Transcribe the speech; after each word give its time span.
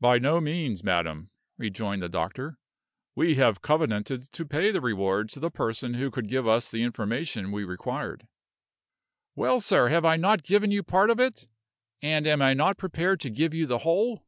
"By 0.00 0.18
no 0.18 0.40
means, 0.40 0.82
madam," 0.82 1.30
rejoined 1.58 2.02
the 2.02 2.08
doctor. 2.08 2.58
"We 3.14 3.36
have 3.36 3.62
covenanted 3.62 4.22
to 4.32 4.44
pay 4.44 4.72
the 4.72 4.80
reward 4.80 5.28
to 5.28 5.38
the 5.38 5.48
person 5.48 5.94
who 5.94 6.10
could 6.10 6.26
give 6.26 6.44
us 6.48 6.68
the 6.68 6.82
information 6.82 7.52
we 7.52 7.62
required." 7.62 8.26
"Well, 9.36 9.60
sir! 9.60 9.90
have 9.90 10.04
I 10.04 10.16
not 10.16 10.42
given 10.42 10.72
you 10.72 10.82
part 10.82 11.08
of 11.08 11.20
it? 11.20 11.46
And 12.02 12.26
am 12.26 12.42
I 12.42 12.52
not 12.54 12.78
prepared 12.78 13.20
to 13.20 13.30
give 13.30 13.54
you 13.54 13.64
the 13.66 13.78
whole?" 13.78 14.26